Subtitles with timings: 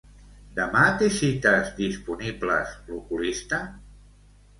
[0.59, 3.61] Demà té cites disponibles l'oculista?